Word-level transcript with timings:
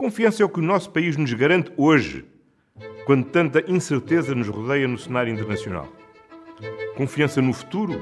Confiança 0.00 0.44
é 0.44 0.46
o 0.46 0.48
que 0.48 0.60
o 0.60 0.62
nosso 0.62 0.90
país 0.90 1.16
nos 1.16 1.32
garante 1.32 1.72
hoje, 1.76 2.24
quando 3.04 3.24
tanta 3.24 3.68
incerteza 3.68 4.32
nos 4.32 4.46
rodeia 4.46 4.86
no 4.86 4.96
cenário 4.96 5.34
internacional. 5.34 5.88
Confiança 6.96 7.42
no 7.42 7.52
futuro, 7.52 8.00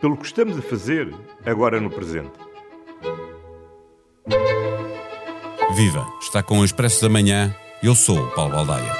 pelo 0.00 0.16
que 0.16 0.24
estamos 0.24 0.56
a 0.56 0.62
fazer 0.62 1.14
agora 1.44 1.78
no 1.82 1.90
presente. 1.90 2.32
Viva! 5.76 6.06
Está 6.18 6.42
com 6.42 6.60
o 6.60 6.64
Expresso 6.64 7.02
da 7.02 7.10
Manhã. 7.10 7.54
Eu 7.82 7.94
sou 7.94 8.18
o 8.18 8.30
Paulo 8.30 8.54
Baldaia. 8.54 8.90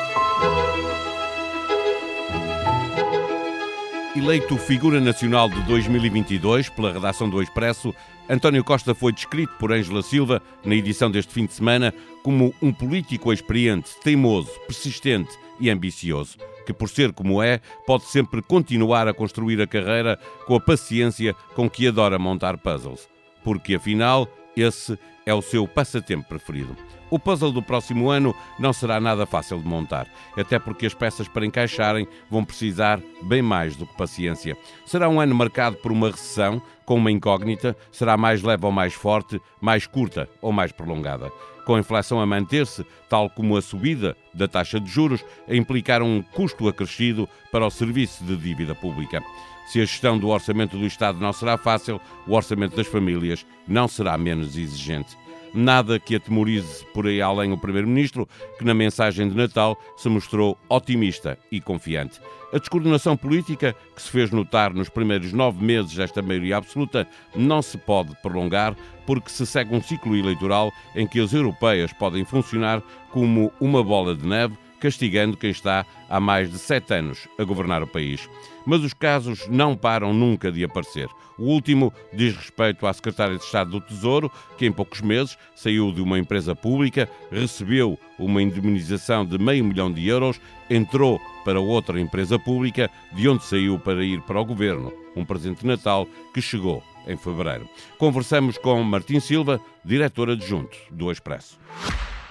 Eleito 4.14 4.58
figura 4.58 5.00
nacional 5.00 5.48
de 5.48 5.62
2022 5.62 6.68
pela 6.68 6.92
redação 6.92 7.30
do 7.30 7.40
Expresso, 7.40 7.95
António 8.29 8.62
Costa 8.62 8.95
foi 8.95 9.12
descrito 9.12 9.54
por 9.58 9.72
Ângela 9.72 10.02
Silva, 10.02 10.42
na 10.62 10.74
edição 10.74 11.10
deste 11.10 11.32
fim 11.32 11.46
de 11.46 11.54
semana, 11.54 11.95
como 12.22 12.54
um 12.60 12.70
político 12.72 13.32
experiente, 13.32 13.91
teimoso, 14.02 14.51
persistente 14.66 15.30
e 15.59 15.70
ambicioso, 15.70 16.37
que, 16.66 16.73
por 16.74 16.91
ser 16.91 17.12
como 17.12 17.42
é, 17.42 17.60
pode 17.87 18.04
sempre 18.04 18.42
continuar 18.42 19.09
a 19.09 19.14
construir 19.14 19.62
a 19.62 19.66
carreira 19.66 20.18
com 20.46 20.54
a 20.54 20.60
paciência 20.60 21.34
com 21.54 21.70
que 21.70 21.88
adora 21.88 22.18
montar 22.18 22.59
puzzles. 22.59 23.09
Porque, 23.42 23.77
afinal, 23.77 24.29
esse 24.60 24.98
é 25.24 25.34
o 25.34 25.42
seu 25.42 25.68
passatempo 25.68 26.28
preferido. 26.28 26.76
O 27.10 27.18
puzzle 27.18 27.52
do 27.52 27.62
próximo 27.62 28.10
ano 28.10 28.34
não 28.58 28.72
será 28.72 29.00
nada 29.00 29.26
fácil 29.26 29.58
de 29.58 29.66
montar, 29.66 30.06
até 30.36 30.58
porque 30.58 30.86
as 30.86 30.94
peças 30.94 31.26
para 31.26 31.46
encaixarem 31.46 32.06
vão 32.30 32.44
precisar 32.44 33.00
bem 33.22 33.40
mais 33.40 33.76
do 33.76 33.86
que 33.86 33.96
paciência. 33.96 34.56
Será 34.86 35.08
um 35.08 35.20
ano 35.20 35.34
marcado 35.34 35.76
por 35.76 35.90
uma 35.90 36.10
recessão, 36.10 36.60
com 36.84 36.96
uma 36.96 37.10
incógnita, 37.10 37.76
será 37.92 38.16
mais 38.16 38.42
leve 38.42 38.64
ou 38.64 38.72
mais 38.72 38.94
forte, 38.94 39.40
mais 39.60 39.86
curta 39.86 40.28
ou 40.40 40.52
mais 40.52 40.72
prolongada. 40.72 41.30
Com 41.64 41.74
a 41.74 41.80
inflação 41.80 42.20
a 42.20 42.26
manter-se, 42.26 42.84
tal 43.09 43.28
como 43.28 43.56
a 43.56 43.62
subida 43.62 44.16
da 44.32 44.48
taxa 44.48 44.80
de 44.80 44.90
juros, 44.90 45.22
a 45.46 45.54
implicar 45.54 46.02
um 46.02 46.22
custo 46.22 46.68
acrescido 46.68 47.28
para 47.52 47.66
o 47.66 47.70
serviço 47.70 48.24
de 48.24 48.37
dívida 48.37 48.74
pública. 48.74 49.22
Se 49.69 49.83
a 49.83 49.85
gestão 49.85 50.19
do 50.19 50.29
orçamento 50.29 50.79
do 50.79 50.87
Estado 50.87 51.21
não 51.21 51.30
será 51.30 51.59
fácil, 51.59 52.01
o 52.27 52.35
orçamento 52.35 52.74
das 52.74 52.87
famílias 52.87 53.45
não 53.66 53.87
será 53.87 54.16
menos 54.16 54.57
exigente. 54.57 55.15
Nada 55.52 55.99
que 55.99 56.16
atemorize 56.16 56.87
por 56.95 57.07
aí 57.07 57.21
além 57.21 57.52
o 57.52 57.59
Primeiro-Ministro, 57.59 58.27
que 58.59 58.65
na 58.65 58.73
mensagem 58.73 59.29
de 59.29 59.37
Natal 59.37 59.79
se 59.95 60.09
mostrou 60.09 60.57
otimista 60.71 61.39
e 61.52 61.61
confiante. 61.61 62.19
A 62.51 62.59
descoordenação 62.59 63.15
política 63.15 63.77
que 63.95 64.00
se 64.00 64.11
fez 64.11 64.31
notar 64.31 64.72
nos 64.72 64.89
primeiros 64.89 65.34
nove 65.34 65.62
meses 65.62 65.94
desta 65.94 66.22
maioria 66.22 66.56
absoluta 66.56 67.06
não 67.37 67.61
se 67.61 67.77
pode 67.77 68.16
prolongar, 68.22 68.75
porque 69.06 69.28
se 69.28 69.44
segue 69.44 69.75
um 69.75 69.83
ciclo 69.83 70.16
eleitoral 70.16 70.72
em 70.97 71.06
que 71.06 71.21
as 71.21 71.34
europeias 71.34 71.93
podem 71.93 72.25
funcionar 72.25 72.83
como 73.11 73.53
uma 73.61 73.84
bola 73.84 74.15
de 74.15 74.27
neve 74.27 74.56
castigando 74.81 75.37
quem 75.37 75.50
está 75.50 75.84
há 76.09 76.21
mais 76.21 76.50
de 76.50 76.59
sete 76.59 76.94
anos 76.94 77.28
a 77.38 77.44
governar 77.44 77.82
o 77.82 77.87
país. 77.87 78.28
Mas 78.66 78.82
os 78.82 78.93
casos 78.93 79.48
não 79.48 79.76
param 79.76 80.12
nunca 80.12 80.53
de 80.53 80.62
aparecer. 80.65 81.09
O 81.38 81.44
último 81.44 81.93
diz 82.12 82.37
respeito 82.37 82.87
à 82.87 82.93
Secretária 82.93 83.37
de 83.37 83.44
Estado 83.44 83.71
do 83.71 83.81
Tesouro, 83.81 84.31
que 84.56 84.66
em 84.66 84.72
poucos 84.72 85.00
meses 85.00 85.38
saiu 85.54 85.93
de 85.93 86.03
uma 86.03 86.19
empresa 86.19 86.54
pública, 86.54 87.09
recebeu 87.31 87.99
uma 88.19 88.43
indemnização 88.43 89.25
de 89.25 89.38
meio 89.38 89.65
milhão 89.65 89.93
de 89.93 90.06
euros, 90.06 90.41
entrou 90.69 91.21
para 91.44 91.60
outra 91.60 92.00
empresa 92.00 92.38
pública, 92.38 92.91
de 93.12 93.28
onde 93.28 93.44
saiu 93.44 93.78
para 93.78 94.04
ir 94.04 94.21
para 94.22 94.41
o 94.41 94.44
governo. 94.44 94.93
Um 95.15 95.25
presente 95.25 95.60
de 95.60 95.66
Natal 95.66 96.06
que 96.34 96.43
chegou 96.43 96.82
em 97.06 97.16
fevereiro. 97.16 97.69
Conversamos 97.97 98.59
com 98.59 98.82
Martim 98.82 99.21
Silva, 99.21 99.60
diretor 99.84 100.31
adjunto 100.31 100.76
do 100.91 101.10
Expresso. 101.10 101.59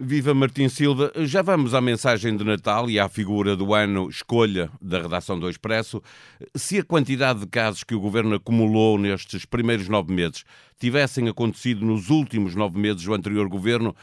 Viva 0.00 0.32
Martim 0.32 0.68
Silva. 0.68 1.10
Já 1.24 1.42
vamos 1.42 1.74
à 1.74 1.80
mensagem 1.80 2.36
de 2.36 2.44
Natal 2.44 2.88
e 2.88 3.00
à 3.00 3.08
figura 3.08 3.56
do 3.56 3.74
ano 3.74 4.08
escolha 4.08 4.70
da 4.80 5.02
redação 5.02 5.38
do 5.38 5.50
Expresso. 5.50 6.00
Se 6.54 6.78
a 6.78 6.84
quantidade 6.84 7.40
de 7.40 7.46
casos 7.48 7.82
que 7.82 7.96
o 7.96 8.00
governo 8.00 8.36
acumulou 8.36 8.96
nestes 8.96 9.44
primeiros 9.44 9.88
nove 9.88 10.14
meses 10.14 10.44
tivessem 10.78 11.28
acontecido 11.28 11.84
nos 11.84 12.10
últimos 12.10 12.54
nove 12.54 12.78
meses 12.78 13.02
do 13.02 13.12
anterior 13.12 13.48
governo, 13.48 13.94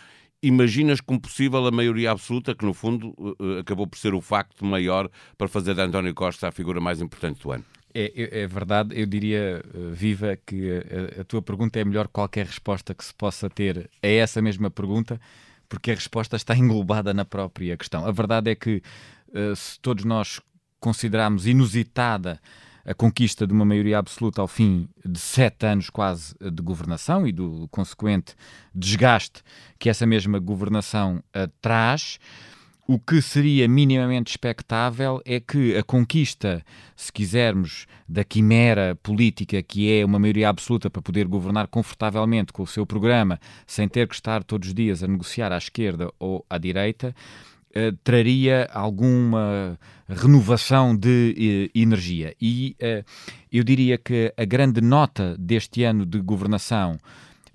imaginas 0.44 1.00
como 1.00 1.22
possível 1.22 1.66
a 1.66 1.72
maioria 1.72 2.12
absoluta, 2.12 2.54
que 2.54 2.66
no 2.66 2.74
fundo 2.74 3.16
eh, 3.40 3.60
acabou 3.62 3.88
por 3.88 3.98
ser 3.98 4.14
o 4.14 4.20
facto 4.20 4.66
maior 4.66 5.10
para 5.38 5.48
fazer 5.48 5.76
de 5.76 5.82
António 5.82 6.14
Costa 6.14 6.50
a 6.50 6.52
figura 6.52 6.82
mais 6.82 7.02
importante 7.02 7.42
do 7.42 7.52
ano? 7.52 7.64
É, 7.94 8.42
é, 8.42 8.48
verdade, 8.48 9.00
eu 9.00 9.06
diria, 9.06 9.64
eh, 9.64 9.78
Viva, 9.94 10.38
que 10.46 10.70
a, 11.18 11.22
a 11.22 11.24
tua 11.24 11.42
pergunta 11.42 11.80
é 11.80 11.86
melhor 11.86 12.10
qualquer 12.10 12.48
resposta 12.48 12.94
que 12.94 13.06
se 13.06 13.14
possa 13.14 13.50
ter 13.50 13.90
a 14.04 14.08
essa 14.08 14.42
mesma 14.42 14.70
pergunta 14.70 15.22
porque 15.68 15.92
a 15.92 15.96
resposta 15.96 16.36
está 16.36 16.56
englobada 16.58 17.14
na 17.14 17.26
própria 17.26 17.78
questão. 17.78 18.06
A 18.06 18.12
verdade 18.12 18.52
é 18.52 18.56
que, 18.56 18.82
uh, 19.30 19.56
se 19.56 19.80
todos 19.80 20.04
nós 20.04 20.42
considerarmos 20.80 21.48
inusitada 21.48 22.40
a 22.86 22.94
conquista 22.94 23.48
de 23.48 23.54
uma 23.54 23.66
maioria 23.66 23.98
absoluta 23.98 24.42
ao 24.42 24.48
fim 24.48 24.88
de 25.04 25.20
sete 25.20 25.66
anos 25.66 25.90
quase 25.90 26.36
de 26.40 26.62
governação 26.62 27.26
e 27.26 27.32
do 27.32 27.68
consequente 27.70 28.36
desgaste 28.74 29.42
que 29.80 29.90
essa 29.90 30.06
mesma 30.06 30.38
governação 30.38 31.24
uh, 31.36 31.52
traz, 31.60 32.20
o 32.88 33.00
que 33.00 33.22
seria 33.22 33.68
minimamente 33.68 34.32
expectável 34.32 35.20
é 35.26 35.40
que 35.40 35.76
a 35.76 35.84
conquista, 35.84 36.64
se 36.96 37.12
quisermos, 37.12 37.88
da 38.08 38.24
quimera 38.24 38.96
política, 39.02 39.62
que 39.64 39.92
é 39.92 40.06
uma 40.06 40.20
maioria 40.20 40.50
absoluta 40.50 40.90
para 40.90 41.02
poder 41.02 41.28
governar 41.28 41.68
confortavelmente 41.68 42.54
com 42.54 42.62
o 42.62 42.68
seu 42.68 42.86
programa, 42.86 43.40
sem 43.66 43.88
ter 43.88 44.08
que 44.08 44.14
estar 44.14 44.44
todos 44.44 44.68
os 44.68 44.74
dias 44.74 45.04
a 45.04 45.08
negociar 45.08 45.52
à 45.52 45.58
esquerda 45.58 46.12
ou 46.20 46.46
à 46.48 46.60
direita, 46.60 47.16
eh, 47.74 47.92
traria 48.04 48.70
alguma 48.72 49.80
renovação 50.08 50.96
de 50.96 51.72
eh, 51.74 51.80
energia. 51.80 52.36
E 52.40 52.76
eh, 52.80 53.04
eu 53.52 53.64
diria 53.64 53.98
que 53.98 54.32
a 54.38 54.46
grande 54.46 54.80
nota 54.80 55.36
deste 55.40 55.84
ano 55.84 56.06
de 56.06 56.22
governação 56.22 57.00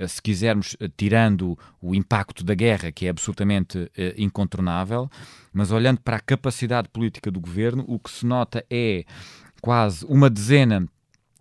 se 0.09 0.21
quisermos, 0.23 0.77
eh, 0.81 0.89
tirando 0.97 1.59
o 1.81 1.95
impacto 1.95 2.45
da 2.45 2.55
guerra, 2.55 2.91
que 2.91 3.07
é 3.07 3.11
absolutamente 3.11 3.91
eh, 3.97 4.15
incontornável, 4.17 5.11
mas 5.53 5.71
olhando 5.71 6.01
para 6.01 6.17
a 6.17 6.21
capacidade 6.21 6.89
política 6.89 7.31
do 7.31 7.41
governo, 7.41 7.85
o 7.87 7.99
que 7.99 8.11
se 8.11 8.25
nota 8.27 8.65
é 8.71 9.05
quase 9.61 10.05
uma 10.07 10.31
dezena 10.31 10.87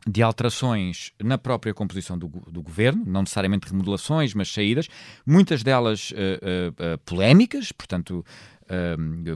de 0.07 0.23
alterações 0.23 1.11
na 1.21 1.37
própria 1.37 1.73
composição 1.73 2.17
do, 2.17 2.27
do, 2.27 2.61
governo, 2.61 3.03
não 3.05 3.21
necessariamente 3.21 3.69
remodelações, 3.69 4.33
mas 4.33 4.51
saídas, 4.51 4.87
muitas 5.25 5.61
delas 5.61 6.11
uh, 6.11 6.15
uh, 6.15 6.97
polémicas, 6.99 7.71
portanto, 7.71 8.25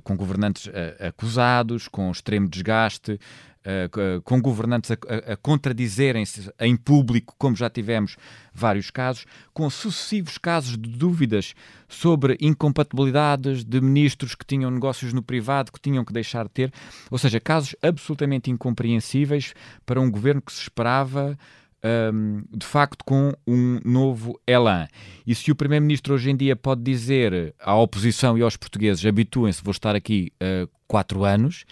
com 0.04 0.16
governantes 0.16 0.70
acusados, 1.00 1.88
com 1.88 2.12
extremo 2.12 2.48
desgaste, 2.48 3.20
uh, 3.66 4.22
com 4.22 4.42
governantes 4.42 4.92
a, 4.92 4.94
a, 4.94 5.34
a 5.34 5.38
contradizerem-se 5.38 6.52
em 6.60 6.76
público, 6.76 7.36
como 7.38 7.56
já 7.56 7.70
tivemos 7.70 8.18
vários 8.54 8.90
casos, 8.92 9.26
com 9.54 9.70
sucessivos 9.70 10.38
casos 10.38 10.78
de 10.78 10.90
dúvidas 10.90 11.54
sobre 11.88 12.38
incompatibilidades 12.40 13.64
de 13.64 13.82
ministros 13.82 14.36
que 14.36 14.46
tinham 14.46 14.70
negócios 14.70 15.14
no 15.14 15.22
privado 15.22 15.72
que 15.72 15.80
tinham 15.80 16.04
que 16.04 16.14
deixar 16.14 16.46
de 16.46 16.52
ter, 16.52 16.74
ou 17.10 17.18
seja, 17.18 17.40
casos 17.40 17.76
absolutamente 17.82 18.52
incompreensíveis 18.52 19.54
para 19.86 20.00
um 20.00 20.10
governo 20.10 20.42
que 20.42 20.52
se 20.52 20.62
esperava 20.62 21.38
um, 21.84 22.44
de 22.52 22.66
facto 22.66 23.04
com 23.04 23.34
um 23.46 23.80
novo 23.84 24.40
elan. 24.48 24.88
E 25.28 25.36
se 25.36 25.52
o 25.52 25.56
Primeiro-Ministro 25.56 26.14
hoje 26.14 26.32
em 26.32 26.36
dia 26.36 26.56
pode 26.56 26.82
dizer 26.82 27.54
à 27.60 27.76
oposição 27.76 28.38
e 28.38 28.42
aos 28.42 28.56
portugueses 28.56 29.06
habituem-se, 29.06 29.64
vou 29.64 29.72
estar 29.72 29.96
aqui 29.96 30.32
uh, 30.42 30.70
quatro 30.88 31.24
anos, 31.24 31.66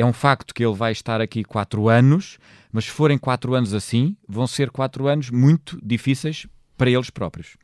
é 0.00 0.04
um 0.04 0.12
facto 0.12 0.54
que 0.54 0.64
ele 0.64 0.74
vai 0.74 0.92
estar 0.92 1.20
aqui 1.20 1.42
quatro 1.42 1.88
anos, 1.88 2.38
mas 2.70 2.84
se 2.84 2.90
forem 2.90 3.18
quatro 3.18 3.54
anos 3.54 3.74
assim, 3.74 4.16
vão 4.28 4.46
ser 4.46 4.70
quatro 4.70 5.08
anos 5.08 5.28
muito 5.30 5.78
difíceis 5.82 6.46
para 6.76 6.88
eles 6.88 7.10
próprios. 7.10 7.56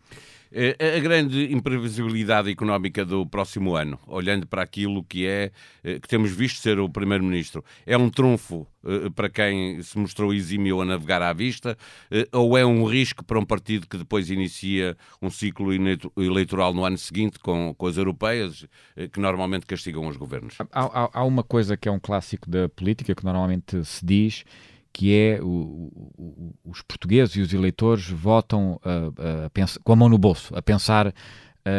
A 0.56 1.00
grande 1.00 1.52
imprevisibilidade 1.52 2.48
económica 2.48 3.04
do 3.04 3.26
próximo 3.26 3.74
ano, 3.74 3.98
olhando 4.06 4.46
para 4.46 4.62
aquilo 4.62 5.02
que 5.02 5.26
é 5.26 5.50
eh, 5.82 5.98
que 5.98 6.06
temos 6.06 6.30
visto 6.30 6.60
ser 6.60 6.78
o 6.78 6.88
primeiro-ministro, 6.88 7.64
é 7.84 7.98
um 7.98 8.08
trunfo 8.08 8.64
eh, 8.86 9.10
para 9.16 9.28
quem 9.28 9.82
se 9.82 9.98
mostrou 9.98 10.32
exímio 10.32 10.80
a 10.80 10.84
navegar 10.84 11.22
à 11.22 11.32
vista, 11.32 11.76
eh, 12.08 12.28
ou 12.30 12.56
é 12.56 12.64
um 12.64 12.84
risco 12.84 13.24
para 13.24 13.36
um 13.36 13.44
partido 13.44 13.88
que 13.88 13.98
depois 13.98 14.30
inicia 14.30 14.96
um 15.20 15.28
ciclo 15.28 15.72
eleitoral 16.16 16.72
no 16.72 16.84
ano 16.84 16.98
seguinte 16.98 17.36
com, 17.40 17.74
com 17.76 17.86
as 17.88 17.96
europeias, 17.96 18.64
que 19.12 19.18
normalmente 19.18 19.66
castigam 19.66 20.06
os 20.06 20.16
governos? 20.16 20.54
Há, 20.70 20.84
há, 20.84 21.10
há 21.14 21.24
uma 21.24 21.42
coisa 21.42 21.76
que 21.76 21.88
é 21.88 21.92
um 21.92 21.98
clássico 21.98 22.48
da 22.48 22.68
política 22.68 23.12
que 23.12 23.24
normalmente 23.24 23.84
se 23.84 24.06
diz 24.06 24.44
que 24.94 25.12
é 25.12 25.40
o, 25.42 25.90
o, 26.16 26.54
os 26.64 26.80
portugueses 26.80 27.34
e 27.34 27.40
os 27.40 27.52
eleitores 27.52 28.08
votam 28.08 28.80
uh, 28.84 29.50
pensar, 29.52 29.80
com 29.80 29.92
a 29.92 29.96
mão 29.96 30.08
no 30.08 30.16
bolso, 30.16 30.56
a 30.56 30.62
pensar 30.62 31.12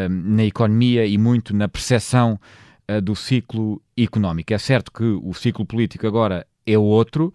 na 0.09 0.43
economia 0.43 1.05
e 1.05 1.15
muito 1.15 1.55
na 1.55 1.67
percepção 1.67 2.39
do 3.03 3.15
ciclo 3.15 3.79
económico. 3.95 4.51
É 4.51 4.57
certo 4.57 4.91
que 4.91 5.03
o 5.03 5.31
ciclo 5.35 5.63
político 5.63 6.07
agora 6.07 6.43
é 6.65 6.75
outro, 6.75 7.31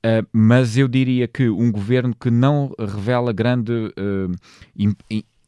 Uh, 0.00 0.24
mas 0.32 0.78
eu 0.78 0.88
diria 0.88 1.28
que 1.28 1.50
um 1.50 1.70
governo 1.70 2.16
que 2.18 2.30
não 2.30 2.74
revela 2.78 3.34
grande 3.34 3.92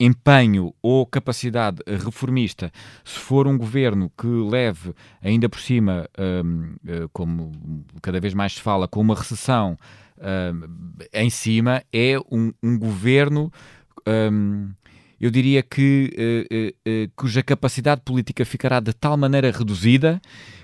empenho 0.04 0.74
ou 0.82 1.06
capacidade 1.06 1.82
reformista, 1.86 2.72
se 3.04 3.18
for 3.18 3.46
um 3.46 3.56
governo 3.56 4.10
que 4.16 4.26
leve 4.26 4.94
ainda 5.22 5.48
por 5.48 5.60
cima, 5.60 6.08
uh, 6.18 7.08
como 7.12 7.52
cada 8.00 8.20
vez 8.20 8.34
mais 8.34 8.54
se 8.54 8.60
fala, 8.60 8.88
com 8.88 9.00
uma 9.00 9.14
recessão 9.14 9.76
em 11.12 11.30
cima, 11.30 11.82
é 11.92 12.16
um, 12.30 12.52
um 12.62 12.78
governo. 12.78 13.52
Um, 14.06 14.70
eu 15.22 15.30
diria 15.30 15.62
que 15.62 16.74
cuja 17.16 17.42
capacidade 17.42 18.02
política 18.04 18.44
ficará 18.44 18.80
de 18.80 18.92
tal 18.92 19.16
maneira 19.16 19.50
reduzida 19.50 20.20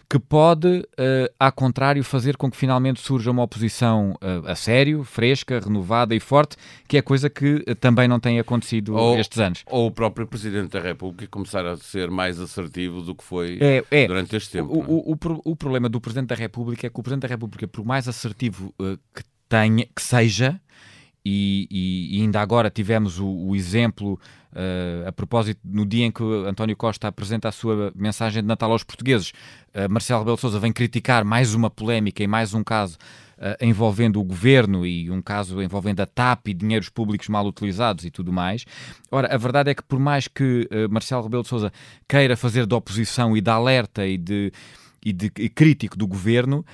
que 0.09 0.19
pode, 0.19 0.69
uh, 0.69 1.35
ao 1.39 1.53
contrário, 1.53 2.03
fazer 2.03 2.37
com 2.37 2.51
que 2.51 2.57
finalmente 2.57 2.99
surja 2.99 3.31
uma 3.31 3.43
oposição 3.43 4.13
uh, 4.13 4.49
a 4.49 4.55
sério, 4.55 5.05
fresca, 5.05 5.61
renovada 5.61 6.15
e 6.15 6.21
forte, 6.21 6.57
que 6.89 6.97
é 6.97 7.03
coisa 7.03 7.29
que 7.29 7.57
uh, 7.57 7.75
também 7.75 8.09
não 8.09 8.19
tem 8.19 8.41
acontecido 8.41 8.95
ou, 8.95 9.19
estes 9.19 9.39
anos. 9.39 9.65
Ou 9.67 9.89
o 9.89 9.91
próprio 9.91 10.27
Presidente 10.27 10.71
da 10.71 10.81
República 10.81 11.27
começar 11.27 11.67
a 11.67 11.77
ser 11.77 12.11
mais 12.11 12.41
assertivo 12.41 13.03
do 13.03 13.15
que 13.15 13.23
foi 13.23 13.59
é, 13.61 13.85
é. 13.91 14.07
durante 14.07 14.35
este 14.35 14.53
tempo. 14.53 14.73
O, 14.73 15.13
o, 15.13 15.13
o, 15.13 15.41
o, 15.45 15.57
problema 15.57 15.91
do 15.91 16.01
Presidente 16.01 16.29
da 16.29 16.37
República 16.37 16.87
é 16.87 16.91
que 16.91 16.99
o 16.99 17.03
Presidente 17.03 17.23
da 17.23 17.29
República, 17.29 17.69
por 17.69 17.85
mais 17.85 18.09
assertivo 18.09 18.75
que 19.15 19.23
tenha, 19.47 19.87
que 19.95 20.01
seja, 20.01 20.59
e, 21.31 22.17
e, 22.17 22.23
ainda 22.23 22.41
agora 22.41 22.71
tivemos 22.71 23.19
o, 23.19 23.27
o 23.27 23.55
exemplo, 23.55 24.19
uh, 24.53 25.09
a 25.09 25.13
propósito, 25.13 25.61
no 25.63 25.85
dia 25.85 26.07
em 26.07 26.11
que 26.11 26.23
António 26.47 26.75
Costa 26.75 27.09
apresenta 27.09 27.49
a 27.49 27.53
sua 27.53 27.93
mensagem 27.95 28.43
de 28.43 28.49
Natal 28.49 28.73
aos 28.73 28.83
portugueses, 28.83 29.33
uh, 29.75 29.91
Marcelo 29.91 30.21
Rebelo 30.21 30.39
Sousa 30.39 30.59
vem 30.59 30.73
criticar 30.73 31.25
mais 31.25 31.55
uma 31.55 31.69
polémica 31.69 32.23
e 32.23 32.27
mais 32.27 32.55
um 32.55 32.65
caso 32.65 32.97
uh, 33.37 33.63
envolvendo 33.63 34.19
o 34.19 34.25
governo 34.25 34.87
e 34.87 35.11
um 35.11 35.21
caso 35.21 35.61
envolvendo 35.61 36.01
a 36.01 36.07
TAP 36.07 36.49
e 36.49 36.55
dinheiros 36.55 36.89
públicos 36.89 37.29
mal 37.29 37.47
utilizados 37.47 38.07
e 38.07 38.11
tudo 38.11 38.33
mais. 38.33 38.65
Ora, 39.11 39.35
a 39.35 39.37
verdade 39.37 39.71
é 39.71 39.75
que 39.75 39.83
por 39.83 39.99
mais 39.99 40.29
que 40.29 40.67
Marcelo 40.91 41.25
Rebelo 41.25 41.43
de 41.43 41.49
Sousa 41.49 41.71
queira 42.09 42.37
fazer 42.37 42.67
de 42.67 42.75
oposição 42.75 43.37
e 43.37 43.41
de 43.43 43.51
alerta 43.51 44.07
e 44.07 44.17
de, 44.17 44.51
e 45.05 45.13
de 45.13 45.31
e 45.39 45.49
crítico 45.51 45.97
do 45.97 46.07
governo, 46.07 46.65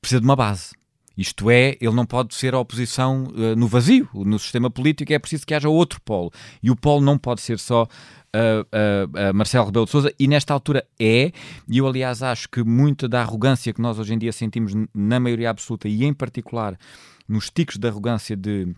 precisa 0.00 0.20
de 0.20 0.26
uma 0.26 0.36
base 0.36 0.74
isto 1.16 1.50
é, 1.50 1.76
ele 1.80 1.94
não 1.94 2.04
pode 2.04 2.34
ser 2.34 2.54
a 2.54 2.58
oposição 2.58 3.24
uh, 3.24 3.56
no 3.56 3.68
vazio. 3.68 4.08
No 4.14 4.38
sistema 4.38 4.70
político 4.70 5.12
é 5.12 5.18
preciso 5.18 5.46
que 5.46 5.54
haja 5.54 5.68
outro 5.68 6.00
polo. 6.00 6.32
E 6.62 6.70
o 6.70 6.76
polo 6.76 7.00
não 7.00 7.16
pode 7.16 7.40
ser 7.40 7.58
só 7.58 7.84
uh, 7.84 7.86
uh, 9.30 9.34
Marcelo 9.34 9.66
Rebelo 9.66 9.86
de 9.86 9.92
Sousa, 9.92 10.12
e 10.18 10.26
nesta 10.26 10.52
altura 10.52 10.84
é, 10.98 11.32
e 11.68 11.78
eu 11.78 11.86
aliás 11.86 12.22
acho 12.22 12.48
que 12.48 12.62
muita 12.64 13.08
da 13.08 13.20
arrogância 13.20 13.72
que 13.72 13.80
nós 13.80 13.98
hoje 13.98 14.12
em 14.12 14.18
dia 14.18 14.32
sentimos 14.32 14.72
na 14.92 15.20
maioria 15.20 15.50
absoluta, 15.50 15.88
e 15.88 16.04
em 16.04 16.12
particular 16.12 16.78
nos 17.28 17.48
ticos 17.48 17.76
de 17.76 17.88
arrogância 17.88 18.36
de 18.36 18.74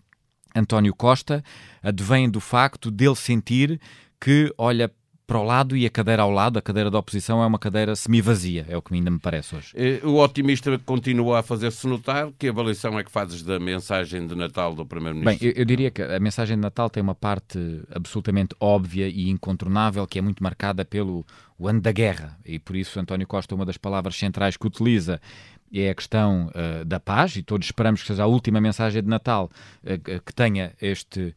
António 0.55 0.95
Costa, 0.95 1.43
advém 1.81 2.29
do 2.29 2.39
facto 2.39 2.89
dele 2.89 3.15
sentir 3.15 3.79
que 4.19 4.53
olha 4.57 4.91
para 5.27 5.37
o 5.37 5.43
lado 5.43 5.75
e 5.75 5.85
a 5.85 5.89
cadeira 5.89 6.23
ao 6.23 6.31
lado, 6.31 6.57
a 6.57 6.61
cadeira 6.61 6.89
da 6.89 6.97
oposição, 6.97 7.43
é 7.43 7.45
uma 7.45 7.59
cadeira 7.59 7.93
semi-vazia, 7.97 8.65
é 8.69 8.77
o 8.77 8.81
que 8.81 8.93
ainda 8.95 9.11
me 9.11 9.19
parece 9.19 9.57
hoje. 9.57 9.73
Eh, 9.75 9.99
o 10.01 10.15
otimista 10.15 10.79
continua 10.79 11.39
a 11.39 11.43
fazer-se 11.43 11.85
notar. 11.85 12.31
Que 12.39 12.47
avaliação 12.47 12.97
é 12.97 13.03
que 13.03 13.11
fazes 13.11 13.43
da 13.43 13.59
mensagem 13.59 14.25
de 14.25 14.33
Natal 14.35 14.73
do 14.73 14.85
Primeiro-Ministro? 14.85 15.45
Bem, 15.45 15.53
eu, 15.53 15.61
eu, 15.61 15.65
diria 15.65 15.91
que 15.91 16.01
a 16.01 16.17
mensagem 16.17 16.55
de 16.55 16.61
Natal 16.61 16.89
tem 16.89 17.03
uma 17.03 17.13
parte 17.13 17.59
absolutamente 17.93 18.55
óbvia 18.57 19.09
e 19.09 19.29
incontornável, 19.29 20.07
que 20.07 20.17
é 20.17 20.21
muito 20.21 20.41
marcada 20.41 20.85
pelo 20.85 21.25
o 21.59 21.67
ano 21.67 21.81
da 21.81 21.91
guerra, 21.91 22.37
e 22.45 22.57
por 22.57 22.75
isso 22.75 22.97
António 22.97 23.27
Costa, 23.27 23.53
uma 23.53 23.65
das 23.65 23.77
palavras 23.77 24.15
centrais 24.15 24.55
que 24.55 24.65
utiliza 24.65 25.19
é 25.73 25.89
a 25.89 25.95
questão 25.95 26.49
uh, 26.49 26.85
da 26.85 26.99
paz, 26.99 27.35
e 27.35 27.43
todos 27.43 27.67
esperamos 27.67 28.01
que 28.01 28.07
seja 28.07 28.23
a 28.23 28.27
última 28.27 28.61
mensagem 28.61 29.01
de 29.01 29.09
Natal 29.09 29.51
uh, 29.83 30.21
que 30.21 30.33
tenha 30.33 30.71
este 30.81 31.35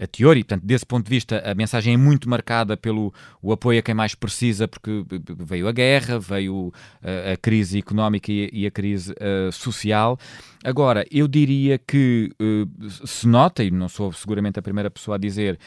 a 0.00 0.06
teoria, 0.06 0.42
portanto, 0.42 0.64
desse 0.64 0.86
ponto 0.86 1.04
de 1.04 1.10
vista, 1.10 1.42
a 1.44 1.54
mensagem 1.54 1.94
é 1.94 1.96
muito 1.96 2.28
marcada 2.28 2.76
pelo 2.76 3.12
o 3.42 3.52
apoio 3.52 3.78
a 3.78 3.82
quem 3.82 3.94
mais 3.94 4.14
precisa, 4.14 4.66
porque 4.66 5.04
veio 5.38 5.68
a 5.68 5.72
guerra, 5.72 6.18
veio 6.18 6.72
a, 7.02 7.32
a 7.32 7.36
crise 7.36 7.78
económica 7.78 8.32
e, 8.32 8.48
e 8.50 8.66
a 8.66 8.70
crise 8.70 9.12
uh, 9.12 9.52
social. 9.52 10.18
Agora, 10.64 11.04
eu 11.10 11.28
diria 11.28 11.78
que 11.78 12.30
uh, 12.40 12.90
se 13.06 13.28
nota, 13.28 13.62
e 13.62 13.70
não 13.70 13.88
sou 13.88 14.10
seguramente 14.12 14.58
a 14.58 14.62
primeira 14.62 14.90
pessoa 14.90 15.16
a 15.16 15.18
dizer, 15.18 15.58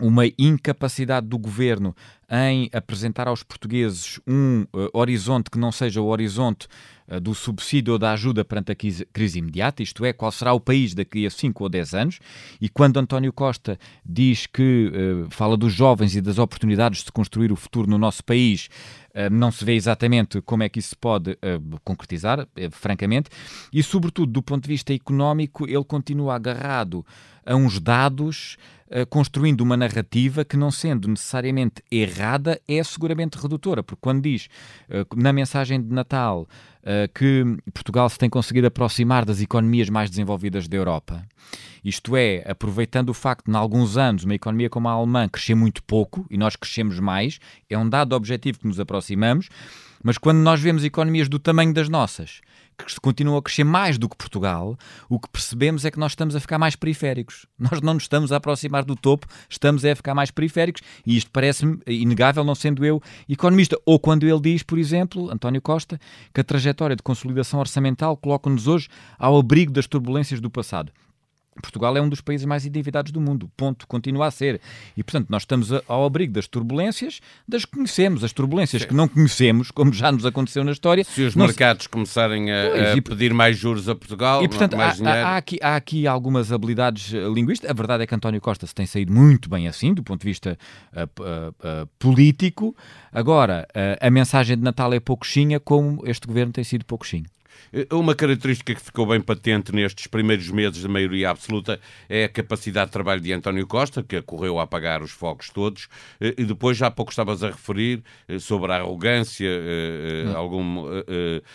uma 0.00 0.24
incapacidade 0.38 1.26
do 1.26 1.38
governo 1.38 1.94
em 2.28 2.68
apresentar 2.72 3.28
aos 3.28 3.42
portugueses 3.42 4.18
um 4.26 4.62
uh, 4.74 4.90
horizonte 4.92 5.48
que 5.48 5.58
não 5.58 5.70
seja 5.70 6.00
o 6.00 6.06
horizonte 6.06 6.66
uh, 7.08 7.20
do 7.20 7.34
subsídio 7.34 7.92
ou 7.92 7.98
da 7.98 8.12
ajuda 8.12 8.44
perante 8.44 8.72
a 8.72 8.74
crise, 8.74 9.06
crise, 9.12 9.38
imediata, 9.38 9.82
isto 9.82 10.04
é, 10.04 10.12
qual 10.12 10.32
será 10.32 10.52
o 10.52 10.58
país 10.58 10.92
daqui 10.92 11.24
a 11.24 11.30
5 11.30 11.62
ou 11.62 11.68
10 11.68 11.94
anos. 11.94 12.18
E 12.60 12.68
quando 12.68 12.98
António 12.98 13.32
Costa 13.32 13.78
diz 14.04 14.46
que 14.46 14.90
uh, 14.90 15.30
fala 15.30 15.56
dos 15.56 15.72
jovens 15.72 16.16
e 16.16 16.20
das 16.20 16.38
oportunidades 16.38 17.04
de 17.04 17.12
construir 17.12 17.52
o 17.52 17.56
futuro 17.56 17.88
no 17.88 17.98
nosso 17.98 18.24
país, 18.24 18.68
não 19.32 19.50
se 19.50 19.64
vê 19.64 19.72
exatamente 19.72 20.42
como 20.42 20.62
é 20.62 20.68
que 20.68 20.78
isso 20.78 20.90
se 20.90 20.96
pode 20.96 21.38
concretizar, 21.82 22.46
francamente, 22.70 23.30
e 23.72 23.82
sobretudo 23.82 24.30
do 24.30 24.42
ponto 24.42 24.64
de 24.64 24.68
vista 24.68 24.92
económico, 24.92 25.66
ele 25.66 25.84
continua 25.84 26.34
agarrado 26.34 27.02
a 27.46 27.56
uns 27.56 27.80
dados 27.80 28.58
construindo 29.10 29.60
uma 29.60 29.76
narrativa 29.76 30.44
que, 30.44 30.56
não 30.56 30.70
sendo 30.70 31.08
necessariamente 31.08 31.82
errada, 31.90 32.60
é 32.68 32.82
seguramente 32.82 33.36
redutora, 33.36 33.82
porque 33.82 34.00
quando 34.00 34.22
diz 34.22 34.48
eh, 34.88 35.04
na 35.16 35.32
mensagem 35.32 35.80
de 35.82 35.92
Natal 35.92 36.48
eh, 36.82 37.08
que 37.12 37.44
Portugal 37.72 38.08
se 38.08 38.18
tem 38.18 38.30
conseguido 38.30 38.66
aproximar 38.66 39.24
das 39.24 39.40
economias 39.40 39.88
mais 39.88 40.10
desenvolvidas 40.10 40.68
da 40.68 40.76
Europa, 40.76 41.26
isto 41.84 42.16
é, 42.16 42.44
aproveitando 42.46 43.10
o 43.10 43.14
facto 43.14 43.46
de, 43.46 43.52
em 43.52 43.56
alguns 43.56 43.96
anos, 43.96 44.24
uma 44.24 44.34
economia 44.34 44.68
como 44.68 44.88
a 44.88 44.92
alemã 44.92 45.28
crescer 45.28 45.54
muito 45.54 45.82
pouco 45.82 46.26
e 46.30 46.36
nós 46.36 46.56
crescemos 46.56 46.98
mais, 46.98 47.38
é 47.68 47.78
um 47.78 47.88
dado 47.88 48.14
objetivo 48.14 48.58
que 48.58 48.66
nos 48.66 48.80
aproximamos, 48.80 49.48
mas 50.06 50.18
quando 50.18 50.38
nós 50.38 50.60
vemos 50.60 50.84
economias 50.84 51.28
do 51.28 51.36
tamanho 51.36 51.74
das 51.74 51.88
nossas 51.88 52.40
que 52.78 53.00
continuam 53.00 53.36
a 53.38 53.42
crescer 53.42 53.64
mais 53.64 53.98
do 53.98 54.08
que 54.08 54.16
Portugal, 54.16 54.78
o 55.08 55.18
que 55.18 55.28
percebemos 55.28 55.84
é 55.84 55.90
que 55.90 55.98
nós 55.98 56.12
estamos 56.12 56.36
a 56.36 56.38
ficar 56.38 56.58
mais 56.60 56.76
periféricos. 56.76 57.44
Nós 57.58 57.80
não 57.80 57.94
nos 57.94 58.04
estamos 58.04 58.30
a 58.30 58.36
aproximar 58.36 58.84
do 58.84 58.94
topo, 58.94 59.26
estamos 59.50 59.84
a 59.84 59.96
ficar 59.96 60.14
mais 60.14 60.30
periféricos 60.30 60.80
e 61.04 61.16
isto 61.16 61.28
parece-me 61.32 61.80
inegável, 61.88 62.44
não 62.44 62.54
sendo 62.54 62.84
eu 62.84 63.02
economista. 63.28 63.76
Ou 63.84 63.98
quando 63.98 64.28
ele 64.28 64.38
diz, 64.38 64.62
por 64.62 64.78
exemplo, 64.78 65.28
António 65.28 65.60
Costa, 65.60 65.98
que 66.32 66.40
a 66.40 66.44
trajetória 66.44 66.94
de 66.94 67.02
consolidação 67.02 67.58
orçamental 67.58 68.16
coloca-nos 68.16 68.68
hoje 68.68 68.88
ao 69.18 69.36
abrigo 69.36 69.72
das 69.72 69.88
turbulências 69.88 70.40
do 70.40 70.48
passado. 70.48 70.92
Portugal 71.60 71.96
é 71.96 72.00
um 72.00 72.08
dos 72.08 72.20
países 72.20 72.46
mais 72.46 72.64
endividados 72.66 73.12
do 73.12 73.20
mundo, 73.20 73.50
ponto, 73.56 73.86
continua 73.86 74.26
a 74.26 74.30
ser. 74.30 74.60
E, 74.96 75.02
portanto, 75.02 75.28
nós 75.28 75.42
estamos 75.42 75.70
ao 75.86 76.04
abrigo 76.04 76.32
das 76.32 76.46
turbulências, 76.46 77.20
das 77.46 77.64
que 77.64 77.72
conhecemos, 77.72 78.24
as 78.24 78.32
turbulências 78.32 78.82
Sim. 78.82 78.88
que 78.88 78.94
não 78.94 79.08
conhecemos, 79.08 79.70
como 79.70 79.92
já 79.92 80.10
nos 80.10 80.26
aconteceu 80.26 80.64
na 80.64 80.72
história. 80.72 81.04
Se 81.04 81.22
os 81.22 81.34
mercados 81.34 81.84
se... 81.84 81.88
começarem 81.88 82.50
a, 82.50 82.70
pois, 82.70 82.98
a, 82.98 83.02
pedir 83.02 83.34
mais 83.34 83.56
juros 83.56 83.88
a 83.88 83.94
Portugal, 83.94 84.42
e, 84.42 84.48
portanto, 84.48 84.74
há, 84.74 84.92
dinheiro... 84.92 85.26
há, 85.26 85.36
aqui, 85.36 85.58
há 85.62 85.76
aqui 85.76 86.06
algumas 86.06 86.52
habilidades 86.52 87.12
eh, 87.12 87.28
linguísticas. 87.28 87.70
A 87.70 87.74
verdade 87.74 88.02
é 88.02 88.06
que 88.06 88.14
António 88.14 88.40
Costa 88.40 88.66
se 88.66 88.74
tem 88.74 88.86
saído 88.86 89.12
muito 89.12 89.48
bem 89.48 89.68
assim, 89.68 89.94
do 89.94 90.02
ponto 90.02 90.20
de 90.20 90.26
vista 90.26 90.58
uh, 90.92 91.22
uh, 91.22 91.82
uh, 91.82 91.86
político. 91.98 92.76
Agora, 93.12 93.66
a 94.00 94.10
mensagem 94.10 94.56
de 94.56 94.62
Natal 94.62 94.92
é 94.92 95.00
pouquinha, 95.00 95.58
como 95.58 96.02
este 96.04 96.26
governo 96.26 96.52
tem 96.52 96.64
sido. 96.64 96.84
Eh, 96.84 97.35
uma 97.92 98.14
característica 98.14 98.74
que 98.74 98.80
ficou 98.80 99.06
bem 99.06 99.20
patente 99.20 99.72
nestes 99.72 100.06
primeiros 100.06 100.50
meses 100.50 100.82
da 100.82 100.88
maioria 100.88 101.30
absoluta 101.30 101.80
é 102.08 102.24
a 102.24 102.28
capacidade 102.28 102.86
de 102.86 102.92
trabalho 102.92 103.20
de 103.20 103.32
António 103.32 103.66
Costa, 103.66 104.02
que 104.02 104.20
correu 104.22 104.58
a 104.58 104.64
apagar 104.64 105.02
os 105.02 105.10
fogos 105.10 105.50
todos, 105.50 105.88
eh, 106.20 106.34
e 106.38 106.44
depois 106.44 106.76
já 106.76 106.88
há 106.88 106.90
pouco 106.90 107.10
estavas 107.10 107.42
a 107.42 107.48
referir 107.48 108.02
eh, 108.28 108.38
sobre 108.38 108.72
a 108.72 108.76
arrogância, 108.76 109.48
hum. 109.48 110.36
algum, 110.36 110.84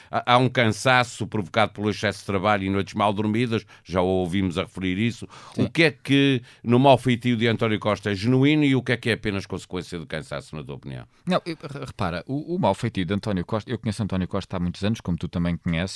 há 0.10 0.38
um 0.38 0.50
cansaço 0.50 1.28
provocado 1.28 1.74
pelo 1.74 1.90
excesso 1.90 2.20
de 2.20 2.26
trabalho 2.26 2.64
e 2.64 2.70
noites 2.70 2.94
mal 2.94 3.14
dormidas, 3.14 3.66
já 3.84 4.02
o 4.02 4.06
ouvimos 4.06 4.58
a 4.58 4.64
referir 4.64 4.98
isso. 4.98 5.28
Sim. 5.54 5.64
O 5.64 5.70
que 5.70 5.84
é 5.84 5.92
que 5.92 6.42
no 6.64 6.80
mau 6.80 6.98
feitio 6.98 7.36
de 7.36 7.48
António 7.48 7.80
Costa 7.80 8.12
é 8.12 8.16
genuíno 8.16 8.64
e 8.64 8.76
o 8.76 8.82
que 8.82 8.92
é 8.92 8.98
que 8.98 9.10
é 9.10 9.14
apenas 9.14 9.46
consequência 9.46 10.00
do 10.00 10.06
cansaço, 10.06 10.56
na 10.56 10.64
tua 10.64 10.76
opinião? 10.76 11.06
Não, 11.26 11.42
repara, 11.86 12.24
o, 12.28 12.56
o 12.56 12.60
mau 12.60 12.74
feitio 12.74 13.06
de 13.06 13.14
António 13.14 13.46
Costa, 13.46 13.70
eu 13.70 13.78
conheço 13.78 14.04
António 14.04 14.28
Costa 14.28 14.58
há 14.58 14.60
muitos 14.60 14.84
anos, 14.84 15.02
como 15.02 15.18
tu 15.18 15.28
também 15.28 15.58
conheces, 15.58 15.91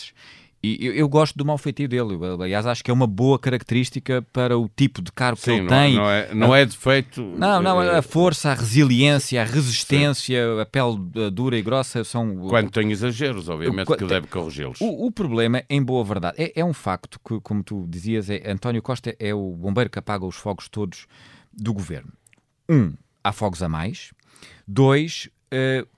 E 0.66 0.84
eu, 0.84 0.94
eu, 0.94 1.08
gosto 1.08 1.38
do 1.38 1.46
mau 1.46 1.60
feitio 1.60 1.88
dele. 1.88 2.18
Aliás, 2.42 2.66
acho 2.66 2.84
que 2.84 2.90
é 2.90 2.94
uma 2.94 3.06
boa 3.06 3.38
característica 3.38 4.26
para 4.34 4.58
o 4.58 4.68
tipo 4.68 5.00
de 5.00 5.12
cargo 5.12 5.40
Sim, 5.40 5.44
que 5.44 5.52
ele 5.52 5.62
não, 5.62 5.68
tem. 5.68 5.96
Não 5.96 6.10
é, 6.10 6.34
não 6.34 6.56
é 6.56 6.66
defeito. 6.66 7.22
Não, 7.38 7.62
não, 7.62 7.80
a 7.80 8.02
força, 8.02 8.50
a 8.50 8.56
resiliência, 8.56 9.42
a 9.42 9.46
resistência, 9.46 10.44
Sim. 10.44 10.62
a 10.62 10.66
pele 10.66 10.98
dura 11.32 11.56
e 11.56 11.62
grossa 11.62 12.04
são. 12.04 12.48
Quando 12.50 12.72
tem 12.72 12.92
exageros, 12.92 13.48
obviamente, 13.48 13.92
o, 13.92 13.96
que 13.96 14.06
deve 14.06 14.26
corrigi-los. 14.26 14.82
O, 14.82 15.06
o, 15.06 15.12
problema, 15.12 15.64
em 15.70 15.84
boa 15.84 16.04
verdade, 16.04 16.42
é, 16.42 16.60
é, 16.60 16.66
um 16.66 16.74
facto 16.74 17.20
que, 17.20 17.40
como 17.42 17.64
tu 17.64 17.86
dizias, 17.88 18.28
é, 18.30 18.50
António 18.50 18.82
Costa 18.82 19.16
é 19.20 19.36
o 19.36 19.52
bombeiro 19.52 19.90
que 19.90 20.00
apaga 20.00 20.26
os 20.26 20.36
fogos 20.36 20.68
todos 20.68 21.06
do 21.54 21.74
governo. 21.74 22.12
Um, 22.68 22.94
há 23.24 23.32
fogos 23.32 23.62
a 23.62 23.70
mais. 23.70 24.12
Dois, 24.68 25.30
eh, 25.30 25.35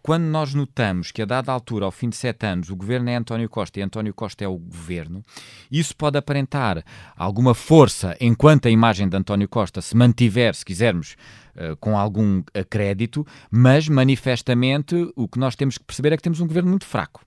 quando 0.01 0.23
nós 0.23 0.53
notamos 0.53 1.11
que 1.11 1.21
a 1.21 1.25
dada 1.25 1.51
altura, 1.51 1.85
ao 1.85 1.91
fim 1.91 2.09
de 2.09 2.15
sete 2.15 2.45
anos, 2.45 2.69
o 2.69 2.75
governo 2.75 3.09
é 3.09 3.15
António 3.15 3.49
Costa 3.49 3.79
e 3.79 3.83
António 3.83 4.13
Costa 4.13 4.43
é 4.43 4.47
o 4.47 4.57
governo, 4.57 5.23
isso 5.71 5.95
pode 5.95 6.17
aparentar 6.17 6.83
alguma 7.15 7.53
força 7.53 8.15
enquanto 8.19 8.67
a 8.67 8.71
imagem 8.71 9.09
de 9.09 9.17
António 9.17 9.47
Costa 9.47 9.81
se 9.81 9.95
mantiver, 9.95 10.53
se 10.53 10.65
quisermos, 10.65 11.15
eh, 11.55 11.75
com 11.79 11.97
algum 11.97 12.43
crédito, 12.69 13.25
mas 13.49 13.89
manifestamente 13.89 15.11
o 15.15 15.27
que 15.27 15.39
nós 15.39 15.55
temos 15.55 15.77
que 15.77 15.83
perceber 15.83 16.13
é 16.13 16.17
que 16.17 16.23
temos 16.23 16.39
um 16.39 16.47
governo 16.47 16.69
muito 16.69 16.85
fraco 16.85 17.26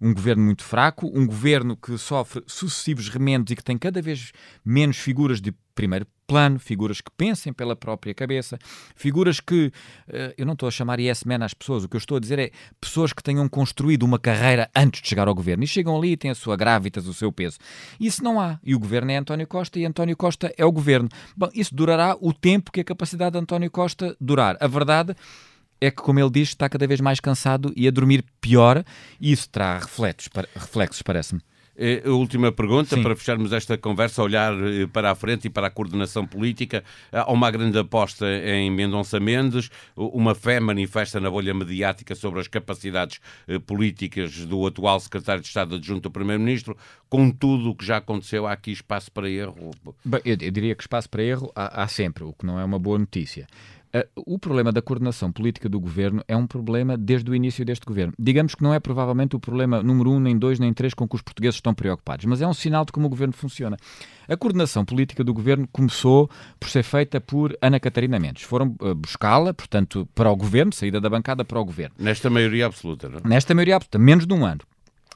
um 0.00 0.14
governo 0.14 0.42
muito 0.42 0.64
fraco, 0.64 1.10
um 1.14 1.26
governo 1.26 1.76
que 1.76 1.96
sofre 1.98 2.42
sucessivos 2.46 3.08
remendos 3.08 3.52
e 3.52 3.56
que 3.56 3.64
tem 3.64 3.76
cada 3.76 4.00
vez 4.00 4.32
menos 4.64 4.96
figuras 4.96 5.40
de 5.40 5.52
primeiro 5.74 6.06
plano, 6.26 6.60
figuras 6.60 7.00
que 7.00 7.10
pensem 7.16 7.52
pela 7.52 7.74
própria 7.74 8.14
cabeça, 8.14 8.56
figuras 8.94 9.40
que, 9.40 9.72
eh, 10.08 10.32
eu 10.38 10.46
não 10.46 10.52
estou 10.52 10.68
a 10.68 10.70
chamar 10.70 11.00
yes 11.00 11.24
man 11.24 11.44
às 11.44 11.52
pessoas, 11.52 11.82
o 11.82 11.88
que 11.88 11.96
eu 11.96 11.98
estou 11.98 12.18
a 12.18 12.20
dizer 12.20 12.38
é 12.38 12.50
pessoas 12.80 13.12
que 13.12 13.22
tenham 13.22 13.48
construído 13.48 14.04
uma 14.04 14.18
carreira 14.18 14.70
antes 14.76 15.02
de 15.02 15.08
chegar 15.08 15.26
ao 15.26 15.34
governo 15.34 15.64
e 15.64 15.66
chegam 15.66 15.96
ali 15.96 16.12
e 16.12 16.16
têm 16.16 16.30
a 16.30 16.34
sua 16.34 16.56
gravitas, 16.56 17.08
o 17.08 17.14
seu 17.14 17.32
peso. 17.32 17.58
Isso 17.98 18.22
não 18.22 18.40
há. 18.40 18.60
E 18.62 18.76
o 18.76 18.78
governo 18.78 19.10
é 19.10 19.16
António 19.16 19.46
Costa 19.46 19.78
e 19.80 19.84
António 19.84 20.16
Costa 20.16 20.54
é 20.56 20.64
o 20.64 20.70
governo. 20.70 21.08
Bom, 21.36 21.48
isso 21.52 21.74
durará 21.74 22.16
o 22.20 22.32
tempo 22.32 22.70
que 22.70 22.80
a 22.80 22.84
capacidade 22.84 23.32
de 23.32 23.38
António 23.38 23.70
Costa 23.70 24.16
durar. 24.20 24.56
A 24.60 24.68
verdade 24.68 25.16
é 25.80 25.90
que, 25.90 26.02
como 26.02 26.20
ele 26.20 26.30
diz, 26.30 26.48
está 26.48 26.68
cada 26.68 26.86
vez 26.86 27.00
mais 27.00 27.20
cansado 27.20 27.72
e 27.76 27.88
a 27.88 27.90
dormir 27.90 28.24
pior, 28.40 28.84
e 29.20 29.32
isso 29.32 29.48
terá 29.48 29.78
reflexos, 29.78 30.28
reflexos 30.54 31.02
parece-me. 31.02 31.40
É, 31.82 32.02
a 32.04 32.10
última 32.10 32.52
pergunta, 32.52 32.94
Sim. 32.94 33.02
para 33.02 33.16
fecharmos 33.16 33.54
esta 33.54 33.78
conversa, 33.78 34.22
olhar 34.22 34.52
eh, 34.52 34.86
para 34.86 35.10
a 35.10 35.14
frente 35.14 35.46
e 35.46 35.50
para 35.50 35.68
a 35.68 35.70
coordenação 35.70 36.26
política. 36.26 36.84
Há 37.10 37.32
uma 37.32 37.50
grande 37.50 37.78
aposta 37.78 38.26
em 38.44 38.70
Mendonça 38.70 39.18
Mendes, 39.18 39.70
uma 39.96 40.34
fé 40.34 40.60
manifesta 40.60 41.18
na 41.18 41.30
bolha 41.30 41.54
mediática 41.54 42.14
sobre 42.14 42.38
as 42.38 42.48
capacidades 42.48 43.18
eh, 43.48 43.58
políticas 43.58 44.44
do 44.44 44.66
atual 44.66 45.00
secretário 45.00 45.40
de 45.40 45.48
Estado 45.48 45.76
adjunto 45.76 46.08
ao 46.08 46.12
Primeiro-Ministro. 46.12 46.76
Com 47.08 47.30
tudo 47.30 47.70
o 47.70 47.74
que 47.74 47.86
já 47.86 47.96
aconteceu, 47.96 48.46
há 48.46 48.52
aqui 48.52 48.72
espaço 48.72 49.10
para 49.10 49.30
erro? 49.30 49.70
Bem, 50.04 50.20
eu, 50.22 50.36
eu, 50.38 50.50
diria 50.50 50.74
que 50.74 50.82
espaço 50.82 51.08
para 51.08 51.22
erro 51.22 51.50
há, 51.56 51.82
há 51.82 51.88
sempre, 51.88 52.24
o 52.24 52.34
que 52.34 52.44
não 52.44 52.60
é 52.60 52.64
uma 52.64 52.78
boa 52.78 52.98
notícia. 52.98 53.46
Uh, 53.92 54.34
o 54.34 54.38
problema 54.38 54.70
da 54.70 54.80
coordenação 54.80 55.32
política 55.32 55.68
do 55.68 55.80
governo 55.80 56.22
é 56.28 56.36
um 56.36 56.46
problema 56.46 56.96
desde 56.96 57.28
o 57.28 57.34
início 57.34 57.64
deste 57.64 57.84
governo. 57.84 58.12
Digamos 58.16 58.54
que 58.54 58.62
não 58.62 58.72
é 58.72 58.78
provavelmente 58.78 59.34
o 59.34 59.40
problema 59.40 59.82
número 59.82 60.12
um, 60.12 60.20
nem 60.20 60.38
dois, 60.38 60.60
nem 60.60 60.72
três 60.72 60.94
com 60.94 61.08
que 61.08 61.16
os 61.16 61.22
portugueses 61.22 61.56
estão 61.56 61.74
preocupados, 61.74 62.24
mas 62.24 62.40
é 62.40 62.46
um 62.46 62.54
sinal 62.54 62.84
de 62.84 62.92
como 62.92 63.06
o 63.06 63.10
governo 63.10 63.32
funciona. 63.32 63.76
A 64.28 64.36
coordenação 64.36 64.84
política 64.84 65.24
do 65.24 65.34
governo 65.34 65.68
começou 65.72 66.30
por 66.60 66.70
ser 66.70 66.84
feita 66.84 67.20
por 67.20 67.56
Ana 67.60 67.80
Catarina 67.80 68.18
Mendes. 68.20 68.44
Foram 68.44 68.76
uh, 68.80 68.94
buscá-la, 68.94 69.52
portanto, 69.52 70.08
para 70.14 70.30
o 70.30 70.36
governo, 70.36 70.72
saída 70.72 71.00
da 71.00 71.10
bancada 71.10 71.44
para 71.44 71.58
o 71.58 71.64
governo. 71.64 71.96
Nesta 71.98 72.30
maioria 72.30 72.66
absoluta, 72.66 73.08
não 73.08 73.18
é? 73.18 73.28
Nesta 73.28 73.54
maioria 73.54 73.74
absoluta, 73.74 73.98
menos 73.98 74.24
de 74.24 74.32
um 74.32 74.46
ano. 74.46 74.60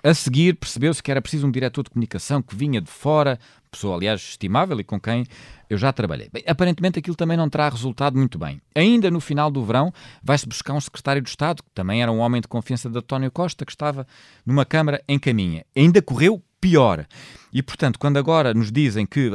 A 0.03 0.13
seguir, 0.13 0.57
percebeu-se 0.57 1.03
que 1.03 1.11
era 1.11 1.23
preciso 1.23 1.47
um 1.47 1.51
diretor 1.51 1.83
de 1.83 1.89
comunicação 1.89 2.43
que 2.43 2.55
vinha 2.55 2.79
de 2.79 2.91
fora, 2.91 3.39
pessoa, 3.75 3.97
aliás, 3.97 4.21
estimável 4.21 4.81
e 4.81 4.85
com 4.85 4.99
quem 4.99 5.27
eu 5.69 5.77
já 5.77 5.93
trabalhei. 5.93 6.29
Bem, 6.33 6.43
aparentemente 6.47 6.99
aquilo 6.99 7.17
também 7.17 7.37
não 7.37 7.49
terá 7.49 7.69
resultado 7.69 8.17
muito 8.17 8.39
bem. 8.39 8.61
Ainda 8.75 9.11
no 9.11 9.21
final 9.21 9.51
do 9.51 9.65
verão, 9.65 9.93
vai-se 10.23 10.47
buscar 10.47 10.73
um 10.73 10.81
secretário 10.81 11.21
de 11.21 11.29
Estado, 11.29 11.63
que 11.63 11.71
também 11.75 12.03
era 12.03 12.11
um 12.11 12.19
homem 12.19 12.41
de 12.41 12.49
confiança 12.49 12.89
de 12.89 12.99
António 12.99 13.31
Costa, 13.31 13.65
que 13.65 13.73
estava 13.73 14.07
numa 14.47 14.65
Câmara 14.65 15.03
em 15.09 15.19
caminha. 15.19 15.65
Ainda 15.77 16.01
correu 16.01 16.43
pior. 16.61 17.07
E, 17.53 17.63
portanto, 17.63 17.99
quando 17.99 18.17
agora 18.17 18.55
nos 18.55 18.73
dizem 18.73 19.05
que 19.05 19.31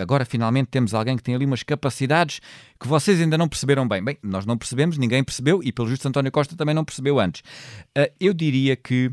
agora 0.00 0.24
finalmente 0.24 0.66
temos 0.66 0.92
alguém 0.92 1.16
que 1.16 1.22
tem 1.22 1.32
ali 1.32 1.44
umas 1.44 1.62
capacidades 1.62 2.40
que 2.80 2.88
vocês 2.88 3.20
ainda 3.20 3.38
não 3.38 3.48
perceberam 3.48 3.86
bem. 3.86 4.02
Bem, 4.02 4.18
nós 4.20 4.44
não 4.44 4.58
percebemos, 4.58 4.98
ninguém 4.98 5.22
percebeu 5.22 5.62
e, 5.62 5.70
pelo 5.70 5.88
justo, 5.88 6.08
António 6.08 6.32
Costa 6.32 6.56
também 6.56 6.74
não 6.74 6.84
percebeu 6.84 7.20
antes. 7.20 7.42
Ah, 7.96 8.10
eu 8.18 8.34
diria 8.34 8.74
que 8.74 9.12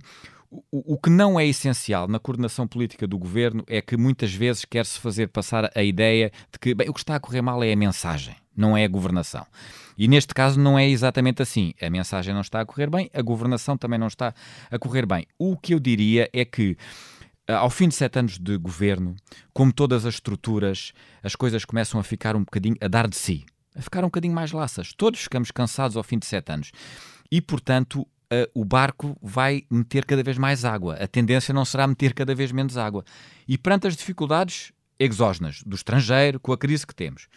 o, 0.52 0.94
o, 0.94 0.98
que 0.98 1.10
não 1.10 1.40
é 1.40 1.46
essencial 1.46 2.08
na 2.08 2.20
coordenação 2.20 2.68
política 2.68 3.06
do 3.06 3.18
governo 3.18 3.64
é 3.68 3.82
que 3.82 3.96
muitas 3.96 4.34
vezes 4.34 4.66
quer-se 4.66 5.00
fazer 5.00 5.28
passar 5.28 5.72
a 5.76 5.84
ideia 5.84 6.32
de 6.52 6.58
que 6.60 6.74
bem, 6.74 6.90
o 6.90 6.94
que 6.94 7.00
está 7.00 7.16
a 7.16 7.20
correr 7.20 7.42
mal 7.42 7.64
é 7.64 7.72
a 7.72 7.76
mensagem, 7.76 8.36
não 8.56 8.76
é 8.76 8.84
a 8.84 8.88
governação. 8.88 9.46
E 9.98 10.08
neste 10.08 10.34
caso 10.34 10.60
não 10.60 10.80
é 10.80 10.88
exatamente 10.88 11.42
assim. 11.42 11.74
A 11.82 11.90
mensagem 11.90 12.34
não 12.34 12.42
está 12.42 12.62
a 12.62 12.66
correr 12.66 12.90
bem, 12.90 13.10
a 13.14 13.22
governação 13.22 13.78
também 13.78 14.00
não 14.00 14.08
está 14.08 14.34
a 14.72 14.80
correr 14.80 15.06
bem. 15.06 15.28
O 15.38 15.58
que 15.58 15.74
eu 15.74 15.80
diria 15.80 16.30
é 16.32 16.46
que 16.46 16.78
eh, 17.48 17.54
ao 17.54 17.70
fim 17.70 17.90
de 17.90 17.96
sete 17.96 18.18
anos 18.18 18.40
de 18.40 18.58
governo, 18.58 19.16
como 19.54 19.74
todas 19.74 20.06
as 20.06 20.16
estruturas, 20.16 20.94
as 21.22 21.36
coisas 21.36 21.66
começam 21.66 22.00
a 22.00 22.04
ficar 22.04 22.36
um 22.36 22.44
bocadinho 22.44 22.76
a 22.80 22.88
dar 22.88 23.08
de 23.08 23.16
si, 23.16 23.46
a 23.76 23.82
ficar 23.82 24.02
um 24.02 24.08
bocadinho 24.08 24.34
mais 24.34 24.52
laças. 24.52 24.94
Todos 24.94 25.20
ficamos 25.20 25.52
cansados 25.52 25.98
ao 25.98 26.04
fim 26.04 26.18
de 26.18 26.26
sete 26.26 26.52
anos. 26.52 26.72
E, 27.32 27.42
portanto, 27.42 28.08
uh, 28.32 28.50
o 28.54 28.64
barco 28.64 29.18
vai 29.22 29.64
meter 29.70 30.06
cada 30.06 30.24
vez 30.24 30.38
mais 30.38 30.66
água. 30.66 30.96
A 30.96 31.08
tendência 31.08 31.54
não 31.54 31.66
será 31.66 31.88
meter 31.88 32.14
cada 32.14 32.34
vez 32.34 32.52
menos 32.52 32.78
água. 32.78 33.04
E 33.48 33.58
perante 33.58 33.88
as 33.88 33.96
dificuldades 33.96 34.72
exógenas 35.00 35.64
do 35.66 35.76
estrangeiro, 35.76 36.40
com 36.40 36.52
a 36.52 36.58
crise 36.58 36.86
que 36.86 36.94
temos, 36.96 37.28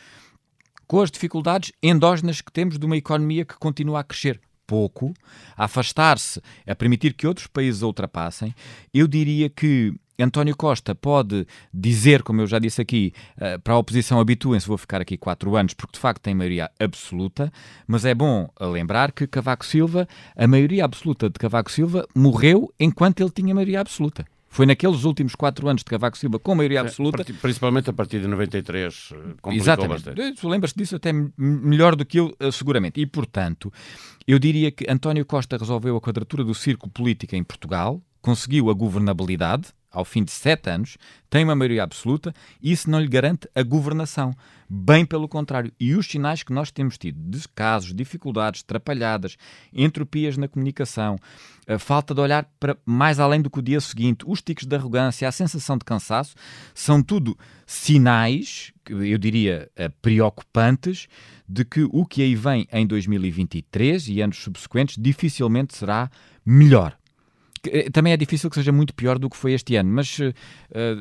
com 0.86 1.00
as 1.00 1.10
dificuldades 1.10 1.72
endógenas 1.82 2.40
que 2.40 2.52
temos 2.52 2.78
de 2.78 2.84
uma 2.84 2.96
economia 2.96 3.44
que 3.44 3.56
continua 3.56 4.00
a 4.00 4.04
crescer 4.04 4.40
pouco, 4.66 5.12
a 5.56 5.64
afastar-se, 5.64 6.40
a 6.66 6.74
permitir 6.74 7.14
que 7.14 7.26
outros 7.26 7.46
países 7.46 7.82
a 7.82 7.86
ultrapassem, 7.86 8.54
eu 8.92 9.06
diria 9.06 9.48
que 9.48 9.94
António 10.22 10.56
Costa 10.56 10.94
pode 10.94 11.46
dizer, 11.72 12.22
como 12.22 12.40
eu 12.40 12.46
já 12.46 12.58
disse 12.58 12.80
aqui, 12.80 13.12
uh, 13.36 13.60
para 13.60 13.74
a 13.74 13.78
oposição 13.78 14.20
habituem-se, 14.20 14.66
vou 14.66 14.78
ficar 14.78 15.00
aqui 15.00 15.16
quatro 15.16 15.56
anos, 15.56 15.74
porque 15.74 15.92
de 15.92 16.00
facto 16.00 16.22
tem 16.22 16.34
maioria 16.34 16.70
absoluta, 16.78 17.52
mas 17.86 18.04
é 18.04 18.14
bom 18.14 18.48
lembrar 18.60 19.12
que 19.12 19.26
Cavaco 19.26 19.64
Silva, 19.64 20.08
a 20.36 20.46
maioria 20.46 20.84
absoluta 20.84 21.28
de 21.28 21.38
Cavaco 21.38 21.70
Silva, 21.70 22.06
morreu 22.14 22.72
enquanto 22.78 23.20
ele 23.20 23.30
tinha 23.30 23.54
maioria 23.54 23.80
absoluta. 23.80 24.24
Foi 24.52 24.66
naqueles 24.66 25.04
últimos 25.04 25.34
quatro 25.34 25.66
anos 25.66 25.80
de 25.80 25.86
Cavaco 25.86 26.16
Silva 26.18 26.38
com 26.38 26.54
maioria 26.54 26.82
absoluta. 26.82 27.24
Principalmente 27.24 27.88
a 27.88 27.92
partir 27.94 28.20
de 28.20 28.28
93. 28.28 29.14
Eh, 29.46 29.54
Exatamente. 29.54 30.34
Tu 30.38 30.46
lembras 30.46 30.74
disso 30.74 30.96
até 30.96 31.10
melhor 31.38 31.96
do 31.96 32.04
que 32.04 32.20
eu, 32.20 32.36
eh, 32.38 32.50
seguramente. 32.50 33.00
E, 33.00 33.06
portanto, 33.06 33.72
eu 34.28 34.38
diria 34.38 34.70
que 34.70 34.84
António 34.90 35.24
Costa 35.24 35.56
resolveu 35.56 35.96
a 35.96 36.00
quadratura 36.02 36.44
do 36.44 36.54
círculo 36.54 36.92
político 36.92 37.34
em 37.34 37.42
Portugal, 37.42 38.02
conseguiu 38.22 38.70
a 38.70 38.74
governabilidade, 38.74 39.74
ao 39.92 40.06
fim 40.06 40.24
de 40.24 40.30
sete 40.30 40.70
anos, 40.70 40.96
tem 41.28 41.44
uma 41.44 41.54
maioria 41.54 41.82
absoluta, 41.82 42.34
isso 42.62 42.88
não 42.88 42.98
lhe 42.98 43.06
garante 43.06 43.46
a 43.54 43.62
governação. 43.62 44.34
Bem 44.66 45.04
pelo 45.04 45.28
contrário. 45.28 45.70
E 45.78 45.94
os 45.94 46.06
sinais 46.06 46.42
que 46.42 46.52
nós 46.52 46.70
temos 46.70 46.96
tido 46.96 47.18
de 47.20 47.46
casos, 47.48 47.94
dificuldades, 47.94 48.62
trapalhadas, 48.62 49.36
entropias 49.70 50.38
na 50.38 50.48
comunicação, 50.48 51.18
a 51.68 51.78
falta 51.78 52.14
de 52.14 52.20
olhar 52.22 52.50
para 52.58 52.74
mais 52.86 53.20
além 53.20 53.42
do 53.42 53.50
que 53.50 53.58
o 53.58 53.62
dia 53.62 53.80
seguinte, 53.82 54.24
os 54.26 54.40
tiques 54.40 54.66
de 54.66 54.74
arrogância, 54.74 55.28
a 55.28 55.32
sensação 55.32 55.76
de 55.76 55.84
cansaço, 55.84 56.34
são 56.74 57.02
tudo 57.02 57.36
sinais, 57.66 58.72
eu 58.88 59.18
diria, 59.18 59.70
eh, 59.76 59.90
preocupantes, 60.00 61.06
de 61.46 61.66
que 61.66 61.86
o 61.90 62.06
que 62.06 62.22
aí 62.22 62.34
vem 62.34 62.66
em 62.72 62.86
2023 62.86 64.08
e 64.08 64.22
anos 64.22 64.38
subsequentes 64.38 64.96
dificilmente 64.98 65.76
será 65.76 66.10
melhor. 66.46 66.96
Eh, 67.66 67.90
também 67.90 68.12
é 68.12 68.16
difícil 68.16 68.50
que 68.50 68.56
seja 68.56 68.72
muito 68.72 68.94
pior 68.94 69.18
do 69.18 69.30
que 69.30 69.36
foi 69.36 69.52
este 69.52 69.76
ano, 69.76 69.90
mas 69.90 70.18
uh, 70.18 70.32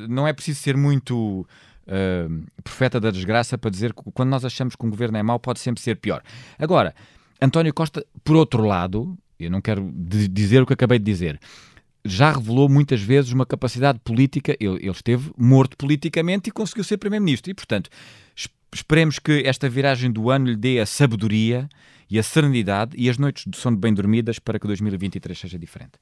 não 0.09 0.27
é 0.27 0.33
preciso 0.33 0.59
ser 0.59 0.77
muito 0.77 1.41
uh, 1.87 2.43
profeta 2.63 2.99
da 2.99 3.11
desgraça 3.11 3.57
para 3.57 3.71
dizer 3.71 3.93
que 3.93 4.03
quando 4.13 4.29
nós 4.29 4.45
achamos 4.45 4.75
que 4.75 4.85
um 4.85 4.89
governo 4.89 5.17
é 5.17 5.23
mau, 5.23 5.39
pode 5.39 5.59
sempre 5.59 5.81
ser 5.81 5.95
pior. 5.95 6.21
Agora, 6.59 6.93
António 7.41 7.73
Costa, 7.73 8.05
por 8.23 8.35
outro 8.35 8.63
lado, 8.63 9.17
eu 9.39 9.49
não 9.49 9.61
quero 9.61 9.91
dizer 9.95 10.61
o 10.61 10.65
que 10.65 10.73
acabei 10.73 10.99
de 10.99 11.05
dizer, 11.05 11.39
já 12.05 12.31
revelou 12.31 12.69
muitas 12.69 13.01
vezes 13.01 13.31
uma 13.31 13.45
capacidade 13.45 13.99
política, 13.99 14.55
ele, 14.59 14.77
ele 14.77 14.91
esteve 14.91 15.31
morto 15.37 15.77
politicamente 15.77 16.49
e 16.49 16.51
conseguiu 16.51 16.83
ser 16.83 16.97
Primeiro-Ministro. 16.97 17.51
E, 17.51 17.53
portanto, 17.53 17.89
esperemos 18.73 19.19
que 19.19 19.43
esta 19.45 19.69
viragem 19.69 20.11
do 20.11 20.29
ano 20.29 20.47
lhe 20.47 20.55
dê 20.55 20.79
a 20.79 20.85
sabedoria 20.85 21.67
e 22.09 22.19
a 22.19 22.23
serenidade 22.23 22.95
e 22.97 23.09
as 23.09 23.17
noites 23.17 23.45
de 23.47 23.57
sono 23.57 23.77
bem 23.77 23.93
dormidas 23.93 24.39
para 24.39 24.59
que 24.59 24.67
2023 24.67 25.37
seja 25.37 25.59
diferente. 25.59 25.93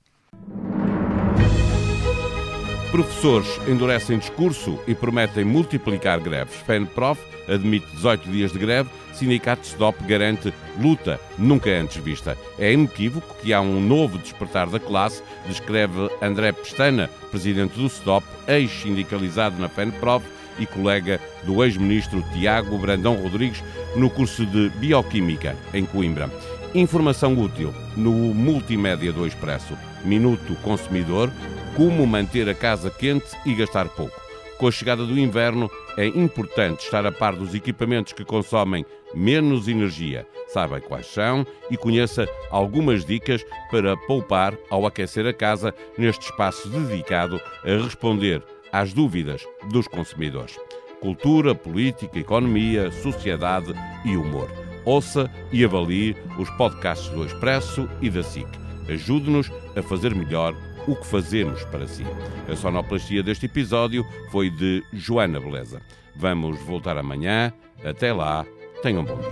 Professores 2.91 3.47
endurecem 3.67 4.17
discurso 4.17 4.79
e 4.87 4.95
prometem 4.95 5.45
multiplicar 5.45 6.19
greves. 6.19 6.55
FENPROF 6.65 7.21
admite 7.47 7.85
18 7.93 8.29
dias 8.31 8.51
de 8.51 8.57
greve. 8.57 8.89
Sindicato 9.13 9.67
STOP 9.67 10.03
garante 10.05 10.51
luta 10.81 11.19
nunca 11.37 11.69
antes 11.69 11.97
vista. 11.97 12.35
É 12.57 12.73
inequívoco 12.73 13.35
que 13.41 13.53
há 13.53 13.61
um 13.61 13.79
novo 13.79 14.17
despertar 14.17 14.67
da 14.67 14.79
classe, 14.79 15.21
descreve 15.47 16.09
André 16.19 16.51
Pestana, 16.51 17.09
presidente 17.29 17.79
do 17.79 17.87
STOP, 17.87 18.25
ex-sindicalizado 18.47 19.59
na 19.59 19.69
FENPROF 19.69 20.25
e 20.57 20.65
colega 20.65 21.19
do 21.43 21.63
ex-ministro 21.63 22.23
Tiago 22.33 22.75
Brandão 22.79 23.15
Rodrigues 23.15 23.63
no 23.95 24.09
curso 24.09 24.45
de 24.47 24.69
Bioquímica 24.71 25.55
em 25.75 25.85
Coimbra. 25.85 26.29
Informação 26.73 27.37
útil 27.39 27.73
no 27.95 28.11
Multimédia 28.33 29.13
do 29.13 29.27
Expresso. 29.27 29.77
Minuto 30.03 30.55
Consumidor 30.61 31.31
como 31.75 32.05
manter 32.05 32.49
a 32.49 32.53
casa 32.53 32.89
quente 32.89 33.29
e 33.45 33.53
gastar 33.53 33.87
pouco. 33.89 34.19
Com 34.57 34.67
a 34.67 34.71
chegada 34.71 35.05
do 35.05 35.17
inverno, 35.17 35.71
é 35.97 36.05
importante 36.05 36.83
estar 36.83 37.05
a 37.05 37.11
par 37.11 37.33
dos 37.33 37.55
equipamentos 37.55 38.11
que 38.11 38.25
consomem 38.25 38.85
menos 39.13 39.69
energia. 39.69 40.27
Saiba 40.49 40.81
quais 40.81 41.07
são 41.07 41.47
e 41.71 41.77
conheça 41.77 42.27
algumas 42.51 43.05
dicas 43.05 43.45
para 43.71 43.95
poupar 43.95 44.57
ao 44.69 44.85
aquecer 44.85 45.25
a 45.25 45.33
casa 45.33 45.73
neste 45.97 46.25
espaço 46.25 46.67
dedicado 46.67 47.39
a 47.63 47.83
responder 47.83 48.43
às 48.71 48.91
dúvidas 48.91 49.45
dos 49.71 49.87
consumidores. 49.87 50.59
Cultura, 50.99 51.55
política, 51.55 52.19
economia, 52.19 52.91
sociedade 52.91 53.73
e 54.03 54.17
humor. 54.17 54.49
Ouça 54.83 55.31
e 55.53 55.63
avalie 55.63 56.17
os 56.37 56.49
podcasts 56.51 57.09
do 57.09 57.25
Expresso 57.25 57.89
e 58.01 58.09
da 58.09 58.23
SIC. 58.23 58.68
Ajude-nos 58.89 59.51
a 59.75 59.81
fazer 59.81 60.15
melhor 60.15 60.55
o 60.87 60.95
que 60.95 61.05
fazemos 61.05 61.63
para 61.65 61.87
si. 61.87 62.03
A 62.51 62.55
sonoplastia 62.55 63.21
deste 63.21 63.45
episódio 63.45 64.05
foi 64.31 64.49
de 64.49 64.83
Joana 64.93 65.39
Beleza. 65.39 65.81
Vamos 66.15 66.59
voltar 66.63 66.97
amanhã. 66.97 67.53
Até 67.83 68.11
lá, 68.11 68.45
tenham 68.81 69.01
um 69.01 69.05
bom 69.05 69.17
dia. 69.17 69.29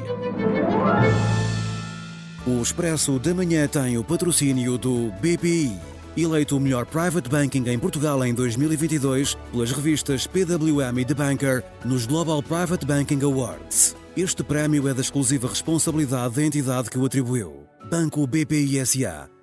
O 2.45 2.61
Expresso 2.61 3.19
da 3.19 3.33
Manhã 3.33 3.67
tem 3.67 3.97
o 3.97 4.03
patrocínio 4.03 4.77
do 4.77 5.11
BPI. 5.19 5.77
Eleito 6.15 6.57
o 6.57 6.59
melhor 6.59 6.85
private 6.85 7.29
banking 7.29 7.67
em 7.67 7.77
Portugal 7.77 8.23
em 8.25 8.33
2022 8.33 9.35
pelas 9.51 9.71
revistas 9.71 10.25
PWM 10.25 10.97
e 10.97 11.05
The 11.05 11.13
Banker 11.13 11.63
nos 11.85 12.05
Global 12.05 12.41
Private 12.41 12.85
Banking 12.85 13.21
Awards. 13.23 13.95
Este 14.15 14.43
prémio 14.43 14.87
é 14.87 14.93
da 14.93 15.01
exclusiva 15.01 15.47
responsabilidade 15.47 16.35
da 16.35 16.43
entidade 16.43 16.89
que 16.89 16.97
o 16.97 17.05
atribuiu. 17.05 17.67
Banco 17.91 18.25
BPI 18.25 18.83
SA, 18.85 19.29